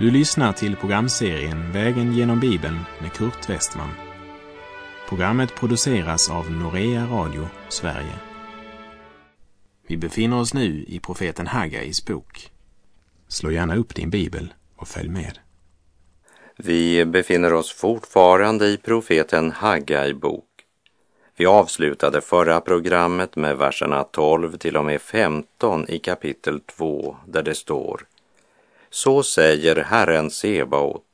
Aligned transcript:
Du 0.00 0.10
lyssnar 0.10 0.52
till 0.52 0.76
programserien 0.76 1.72
Vägen 1.72 2.12
genom 2.12 2.40
Bibeln 2.40 2.78
med 3.00 3.12
Kurt 3.12 3.50
Westman. 3.50 3.90
Programmet 5.08 5.54
produceras 5.54 6.30
av 6.30 6.50
Norea 6.50 7.06
Radio 7.06 7.48
Sverige. 7.68 8.14
Vi 9.86 9.96
befinner 9.96 10.40
oss 10.40 10.54
nu 10.54 10.84
i 10.88 11.00
profeten 11.00 11.46
Haggais 11.46 12.04
bok. 12.04 12.50
Slå 13.28 13.50
gärna 13.50 13.76
upp 13.76 13.94
din 13.94 14.10
bibel 14.10 14.54
och 14.76 14.88
följ 14.88 15.08
med. 15.08 15.38
Vi 16.56 17.04
befinner 17.04 17.52
oss 17.52 17.72
fortfarande 17.72 18.66
i 18.66 18.76
profeten 18.76 19.50
Haggai 19.50 20.14
bok. 20.14 20.64
Vi 21.36 21.46
avslutade 21.46 22.20
förra 22.20 22.60
programmet 22.60 23.36
med 23.36 23.58
verserna 23.58 24.04
12 24.04 24.56
till 24.56 24.76
och 24.76 24.84
med 24.84 25.00
15 25.00 25.88
i 25.88 25.98
kapitel 25.98 26.60
2 26.60 27.16
där 27.26 27.42
det 27.42 27.54
står 27.54 28.06
så 28.92 29.22
säger 29.22 29.76
Herren 29.76 30.30
Sebaot, 30.30 31.04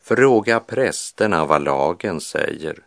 fråga 0.00 0.60
prästerna 0.60 1.44
vad 1.44 1.62
lagen 1.62 2.20
säger. 2.20 2.78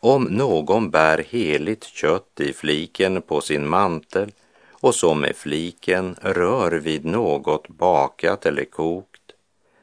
Om 0.00 0.24
någon 0.24 0.90
bär 0.90 1.24
heligt 1.28 1.84
kött 1.84 2.40
i 2.40 2.52
fliken 2.52 3.22
på 3.22 3.40
sin 3.40 3.68
mantel 3.68 4.32
och 4.70 4.94
så 4.94 5.14
med 5.14 5.36
fliken 5.36 6.16
rör 6.22 6.72
vid 6.72 7.04
något 7.04 7.68
bakat 7.68 8.46
eller 8.46 8.64
kokt, 8.64 9.32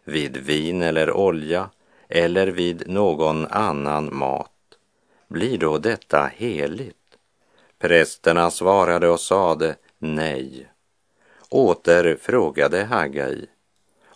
vid 0.03 0.37
vin 0.37 0.81
eller 0.81 1.11
olja 1.11 1.69
eller 2.09 2.47
vid 2.47 2.89
någon 2.89 3.45
annan 3.45 4.15
mat, 4.15 4.51
blir 5.27 5.57
då 5.57 5.77
detta 5.77 6.31
heligt? 6.35 6.95
Prästerna 7.79 8.51
svarade 8.51 9.09
och 9.09 9.19
sade 9.19 9.75
nej. 9.97 10.67
Åter 11.49 12.17
frågade 12.21 12.83
Hagai 12.83 13.47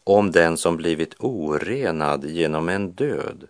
om 0.03 0.31
den 0.31 0.57
som 0.57 0.77
blivit 0.77 1.16
orenad 1.19 2.25
genom 2.25 2.69
en 2.69 2.91
död 2.91 3.47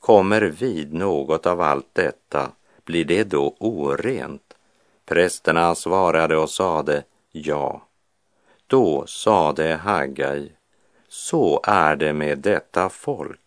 kommer 0.00 0.42
vid 0.42 0.94
något 0.94 1.46
av 1.46 1.60
allt 1.60 1.88
detta, 1.92 2.50
blir 2.84 3.04
det 3.04 3.24
då 3.24 3.56
orent? 3.58 4.54
Prästerna 5.06 5.74
svarade 5.74 6.36
och 6.36 6.50
sade 6.50 7.02
ja. 7.32 7.82
Då 8.66 9.06
sade 9.06 9.74
Hagai, 9.74 10.52
så 11.08 11.60
är 11.64 11.96
det 11.96 12.12
med 12.12 12.38
detta 12.38 12.88
folk 12.88 13.40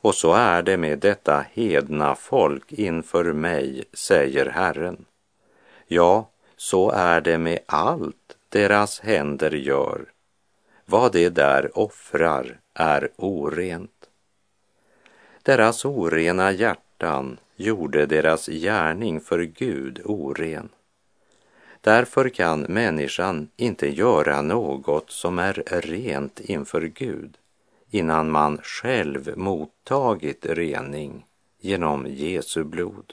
och 0.00 0.14
så 0.14 0.32
är 0.32 0.62
det 0.62 0.76
med 0.76 0.98
detta 0.98 1.44
hedna 1.52 2.14
folk 2.14 2.72
inför 2.72 3.32
mig, 3.32 3.84
säger 3.92 4.46
Herren. 4.46 5.04
Ja, 5.86 6.30
så 6.56 6.90
är 6.90 7.20
det 7.20 7.38
med 7.38 7.58
allt 7.66 8.36
deras 8.48 9.00
händer 9.00 9.50
gör. 9.50 10.04
Vad 10.90 11.12
det 11.12 11.28
där 11.28 11.78
offrar 11.78 12.60
är 12.74 13.10
orent. 13.16 14.08
Deras 15.42 15.84
orena 15.84 16.52
hjärtan 16.52 17.38
gjorde 17.56 18.06
deras 18.06 18.46
gärning 18.46 19.20
för 19.20 19.42
Gud 19.42 20.00
oren. 20.04 20.68
Därför 21.80 22.28
kan 22.28 22.60
människan 22.60 23.48
inte 23.56 23.88
göra 23.88 24.42
något 24.42 25.10
som 25.10 25.38
är 25.38 25.62
rent 25.66 26.40
inför 26.40 26.82
Gud 26.82 27.36
innan 27.90 28.30
man 28.30 28.58
själv 28.62 29.32
mottagit 29.36 30.46
rening 30.46 31.26
genom 31.60 32.06
Jesu 32.06 32.64
blod. 32.64 33.12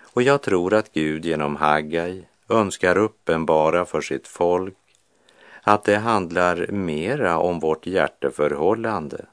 Och 0.00 0.22
jag 0.22 0.42
tror 0.42 0.74
att 0.74 0.92
Gud 0.92 1.24
genom 1.24 1.56
Haggai 1.56 2.24
önskar 2.48 2.98
uppenbara 2.98 3.84
för 3.84 4.00
sitt 4.00 4.26
folk 4.26 4.74
att 5.64 5.84
det 5.84 5.96
handlar 5.96 6.66
mera 6.66 7.38
om 7.38 7.60
vårt 7.60 7.86
hjärteförhållande 7.86 9.26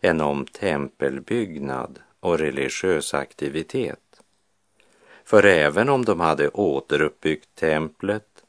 än 0.00 0.20
om 0.20 0.46
tempelbyggnad 0.46 1.98
och 2.20 2.38
religiös 2.38 3.14
aktivitet. 3.14 4.22
För 5.24 5.46
även 5.46 5.88
om 5.88 6.04
de 6.04 6.20
hade 6.20 6.48
återuppbyggt 6.48 7.54
templet 7.54 8.44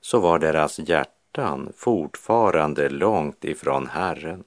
så 0.00 0.20
var 0.20 0.38
deras 0.38 0.78
hjärtan 0.78 1.72
fortfarande 1.76 2.88
långt 2.88 3.44
ifrån 3.44 3.86
Herren. 3.86 4.44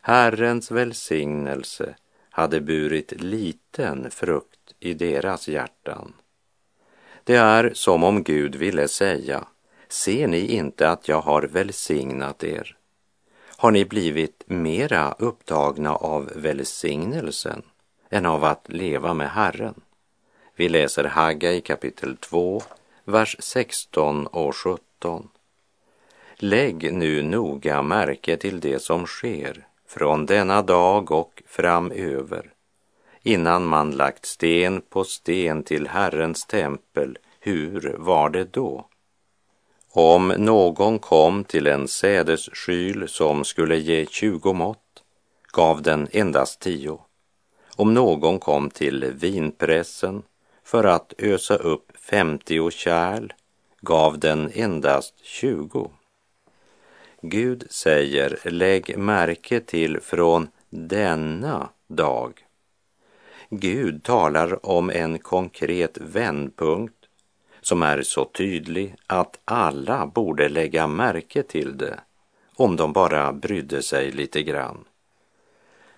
Herrens 0.00 0.70
välsignelse 0.70 1.94
hade 2.30 2.60
burit 2.60 3.12
liten 3.22 4.10
frukt 4.10 4.74
i 4.80 4.94
deras 4.94 5.48
hjärtan. 5.48 6.12
Det 7.24 7.36
är 7.36 7.70
som 7.74 8.04
om 8.04 8.22
Gud 8.22 8.54
ville 8.54 8.88
säga, 8.88 9.44
ser 9.92 10.26
ni 10.26 10.46
inte 10.46 10.90
att 10.90 11.08
jag 11.08 11.20
har 11.20 11.42
välsignat 11.42 12.44
er? 12.44 12.76
Har 13.56 13.70
ni 13.70 13.84
blivit 13.84 14.42
mera 14.46 15.14
upptagna 15.18 15.96
av 15.96 16.32
välsignelsen 16.36 17.62
än 18.10 18.26
av 18.26 18.44
att 18.44 18.64
leva 18.68 19.14
med 19.14 19.30
Herren? 19.30 19.80
Vi 20.56 20.68
läser 20.68 21.04
Haggai 21.04 21.60
kapitel 21.60 22.16
2, 22.16 22.62
vers 23.04 23.36
16 23.38 24.26
och 24.26 24.56
17. 24.56 25.28
Lägg 26.36 26.92
nu 26.92 27.22
noga 27.22 27.82
märke 27.82 28.36
till 28.36 28.60
det 28.60 28.82
som 28.82 29.06
sker 29.06 29.66
från 29.88 30.26
denna 30.26 30.62
dag 30.62 31.10
och 31.10 31.42
framöver, 31.46 32.50
innan 33.22 33.66
man 33.66 33.90
lagt 33.90 34.26
sten 34.26 34.80
på 34.80 35.04
sten 35.04 35.62
till 35.62 35.88
Herrens 35.88 36.46
tempel, 36.46 37.18
hur 37.40 37.96
var 37.98 38.30
det 38.30 38.44
då? 38.44 38.86
Om 39.94 40.28
någon 40.28 40.98
kom 40.98 41.44
till 41.44 41.66
en 41.66 41.88
sädesskyl 41.88 43.08
som 43.08 43.44
skulle 43.44 43.76
ge 43.76 44.06
tjugo 44.06 44.52
mått, 44.52 45.02
gav 45.52 45.82
den 45.82 46.08
endast 46.12 46.60
tio. 46.60 46.98
Om 47.76 47.94
någon 47.94 48.38
kom 48.38 48.70
till 48.70 49.12
vinpressen 49.14 50.22
för 50.64 50.84
att 50.84 51.12
ösa 51.18 51.56
upp 51.56 51.96
femtio 51.96 52.70
kärl, 52.70 53.32
gav 53.80 54.18
den 54.18 54.50
endast 54.54 55.24
tjugo. 55.24 55.90
Gud 57.22 57.66
säger, 57.70 58.38
lägg 58.44 58.98
märke 58.98 59.60
till 59.60 60.00
från 60.00 60.48
denna 60.70 61.68
dag. 61.88 62.44
Gud 63.50 64.04
talar 64.04 64.66
om 64.66 64.90
en 64.90 65.18
konkret 65.18 65.98
vändpunkt 65.98 67.01
som 67.62 67.82
är 67.82 68.02
så 68.02 68.24
tydlig 68.24 68.94
att 69.06 69.38
alla 69.44 70.06
borde 70.06 70.48
lägga 70.48 70.86
märke 70.86 71.42
till 71.42 71.78
det 71.78 72.00
om 72.56 72.76
de 72.76 72.92
bara 72.92 73.32
brydde 73.32 73.82
sig 73.82 74.10
lite 74.10 74.42
grann. 74.42 74.84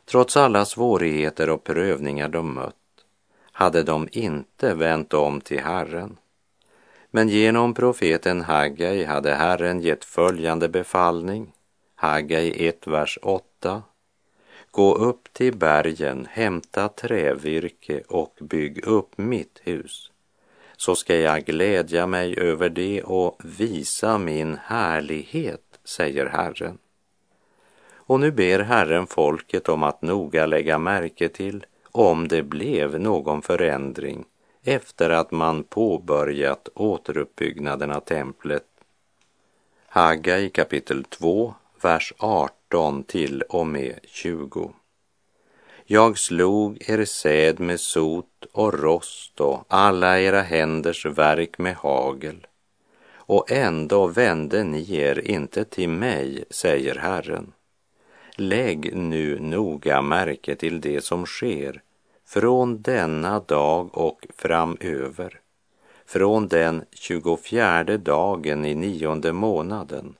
Trots 0.04 0.36
alla 0.36 0.64
svårigheter 0.64 1.50
och 1.50 1.64
prövningar 1.64 2.28
de 2.28 2.54
mött 2.54 2.74
hade 3.52 3.82
de 3.82 4.08
inte 4.12 4.74
vänt 4.74 5.14
om 5.14 5.40
till 5.40 5.60
Herren 5.60 6.16
men 7.14 7.28
genom 7.28 7.74
profeten 7.74 8.40
Haggai 8.40 9.04
hade 9.04 9.34
Herren 9.34 9.80
gett 9.80 10.04
följande 10.04 10.68
befallning. 10.68 11.52
Haggai 11.94 12.68
1, 12.68 12.86
vers 12.86 13.18
8. 13.22 13.82
Gå 14.70 14.94
upp 14.94 15.32
till 15.32 15.56
bergen, 15.56 16.26
hämta 16.30 16.88
trävirke 16.88 18.02
och 18.08 18.38
bygg 18.40 18.84
upp 18.84 19.18
mitt 19.18 19.60
hus. 19.64 20.10
Så 20.76 20.94
ska 20.94 21.16
jag 21.16 21.44
glädja 21.44 22.06
mig 22.06 22.38
över 22.38 22.68
det 22.68 23.02
och 23.02 23.40
visa 23.44 24.18
min 24.18 24.58
härlighet, 24.64 25.60
säger 25.84 26.26
Herren. 26.26 26.78
Och 28.06 28.20
nu 28.20 28.30
ber 28.30 28.58
Herren 28.58 29.06
folket 29.06 29.68
om 29.68 29.82
att 29.82 30.02
noga 30.02 30.46
lägga 30.46 30.78
märke 30.78 31.28
till 31.28 31.66
om 31.92 32.28
det 32.28 32.42
blev 32.42 33.00
någon 33.00 33.42
förändring 33.42 34.24
efter 34.64 35.10
att 35.10 35.30
man 35.30 35.64
påbörjat 35.64 36.68
återuppbyggnaden 36.74 37.90
av 37.90 38.00
templet. 38.00 38.64
Haggai 39.86 40.50
kapitel 40.50 41.04
2, 41.04 41.54
vers 41.82 42.12
18 42.18 43.02
till 43.02 43.42
och 43.42 43.66
med 43.66 43.98
20. 44.04 44.72
Jag 45.86 46.18
slog 46.18 46.90
er 46.90 47.04
säd 47.04 47.60
med 47.60 47.80
sot 47.80 48.46
och 48.52 48.74
rost 48.74 49.40
och 49.40 49.64
alla 49.68 50.20
era 50.20 50.42
händers 50.42 51.06
verk 51.06 51.58
med 51.58 51.74
hagel. 51.74 52.46
Och 53.14 53.50
ändå 53.50 54.06
vände 54.06 54.64
ni 54.64 54.96
er 54.96 55.30
inte 55.30 55.64
till 55.64 55.88
mig, 55.88 56.44
säger 56.50 56.94
Herren. 56.94 57.52
Lägg 58.36 58.96
nu 58.96 59.40
noga 59.40 60.02
märke 60.02 60.56
till 60.56 60.80
det 60.80 61.04
som 61.04 61.26
sker 61.26 61.82
från 62.26 62.82
denna 62.82 63.40
dag 63.40 63.98
och 63.98 64.26
framöver, 64.36 65.40
från 66.06 66.48
den 66.48 66.84
24 66.92 67.84
dagen 67.84 68.64
i 68.64 68.74
nionde 68.74 69.32
månaden, 69.32 70.14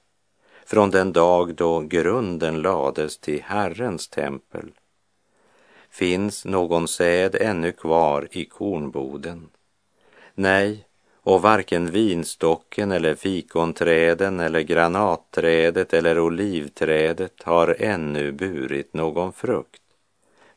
från 0.67 0.91
den 0.91 1.13
dag 1.13 1.55
då 1.55 1.81
grunden 1.81 2.63
lades 2.63 3.19
till 3.19 3.43
Herrens 3.43 4.09
tempel. 4.09 4.73
Finns 5.95 6.45
någon 6.45 6.89
säd 6.89 7.35
ännu 7.35 7.73
kvar 7.73 8.29
i 8.31 8.45
kornboden? 8.45 9.49
Nej, 10.35 10.87
och 11.23 11.43
varken 11.43 11.91
vinstocken 11.91 12.93
eller 12.93 13.15
fikonträden 13.15 14.41
eller 14.41 14.61
granatträdet 14.61 15.95
eller 15.95 16.19
olivträdet 16.19 17.43
har 17.43 17.77
ännu 17.79 18.33
burit 18.33 18.95
någon 18.95 19.33
frukt. 19.33 19.83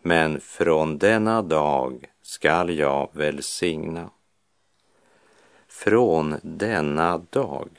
Men 0.01 0.39
från 0.39 0.98
denna 0.98 1.42
dag 1.42 2.06
skall 2.22 2.78
jag 2.78 3.10
välsigna. 3.13 4.10
Från 5.68 6.36
denna 6.42 7.18
dag. 7.18 7.69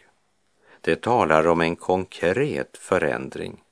Det 0.81 1.03
talar 1.03 1.47
om 1.47 1.61
en 1.61 1.77
konkret 1.77 2.77
förändring. 2.77 3.63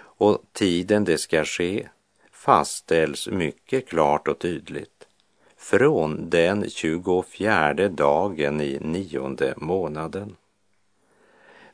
Och 0.00 0.42
tiden 0.52 1.04
det 1.04 1.18
ska 1.18 1.44
ske 1.44 1.88
fastställs 2.38 3.28
mycket 3.28 3.88
klart 3.88 4.28
och 4.28 4.38
tydligt 4.38 5.06
från 5.56 6.30
den 6.30 6.70
24 6.70 7.88
dagen 7.88 8.60
i 8.60 8.78
nionde 8.80 9.54
månaden. 9.56 10.36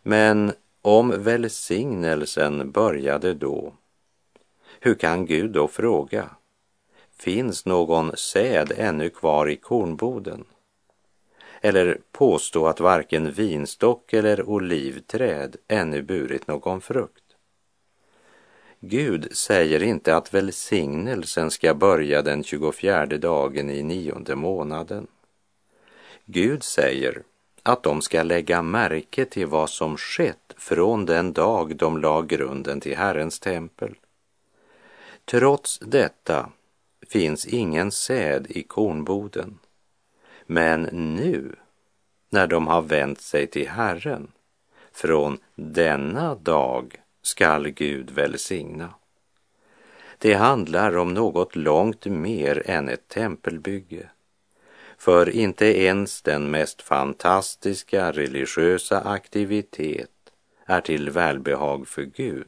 Men 0.02 0.52
om 0.82 1.22
välsignelsen 1.22 2.70
började 2.70 3.34
då, 3.34 3.72
hur 4.80 4.94
kan 4.94 5.26
Gud 5.26 5.50
då 5.50 5.68
fråga? 5.68 6.30
Finns 7.16 7.66
någon 7.66 8.16
säd 8.16 8.72
ännu 8.76 9.10
kvar 9.10 9.48
i 9.48 9.56
kornboden? 9.56 10.44
Eller 11.60 12.00
påstå 12.12 12.66
att 12.66 12.80
varken 12.80 13.32
vinstock 13.32 14.12
eller 14.12 14.48
olivträd 14.48 15.56
ännu 15.68 16.02
burit 16.02 16.46
någon 16.46 16.80
frukt? 16.80 17.23
Gud 18.86 19.36
säger 19.36 19.82
inte 19.82 20.16
att 20.16 20.34
välsignelsen 20.34 21.50
ska 21.50 21.74
börja 21.74 22.22
den 22.22 22.44
24 22.44 23.06
dagen 23.06 23.70
i 23.70 23.82
nionde 23.82 24.36
månaden. 24.36 25.06
Gud 26.24 26.62
säger 26.62 27.22
att 27.62 27.82
de 27.82 28.02
ska 28.02 28.22
lägga 28.22 28.62
märke 28.62 29.24
till 29.24 29.46
vad 29.46 29.70
som 29.70 29.96
skett 29.96 30.54
från 30.56 31.06
den 31.06 31.32
dag 31.32 31.76
de 31.76 31.98
la 31.98 32.22
grunden 32.22 32.80
till 32.80 32.96
Herrens 32.96 33.40
tempel. 33.40 33.94
Trots 35.24 35.78
detta 35.78 36.50
finns 37.08 37.46
ingen 37.46 37.92
säd 37.92 38.46
i 38.48 38.62
kornboden. 38.62 39.58
Men 40.46 40.82
nu, 40.92 41.56
när 42.30 42.46
de 42.46 42.66
har 42.66 42.82
vänt 42.82 43.20
sig 43.20 43.46
till 43.46 43.68
Herren, 43.68 44.32
från 44.92 45.38
denna 45.54 46.34
dag 46.34 47.00
skall 47.26 47.70
Gud 47.70 48.10
välsigna. 48.10 48.94
Det 50.18 50.34
handlar 50.34 50.96
om 50.96 51.14
något 51.14 51.56
långt 51.56 52.06
mer 52.06 52.62
än 52.70 52.88
ett 52.88 53.08
tempelbygge. 53.08 54.08
För 54.98 55.30
inte 55.30 55.66
ens 55.82 56.22
den 56.22 56.50
mest 56.50 56.82
fantastiska 56.82 58.12
religiösa 58.12 59.00
aktivitet 59.00 60.10
är 60.66 60.80
till 60.80 61.10
välbehag 61.10 61.88
för 61.88 62.02
Gud 62.02 62.42